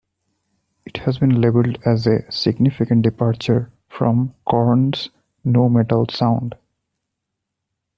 [0.83, 5.11] It has been labeled as a "significant departure" from Korn's
[5.45, 6.55] nu metal sound.